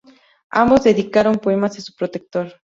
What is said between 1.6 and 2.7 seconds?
a su protector.